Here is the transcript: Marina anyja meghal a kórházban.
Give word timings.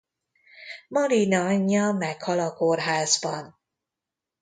Marina 0.95 1.39
anyja 1.51 1.91
meghal 1.93 2.39
a 2.39 2.53
kórházban. 2.53 3.59